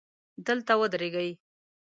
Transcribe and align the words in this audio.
دلته 0.45 0.73
ودرېږئ 0.79 1.29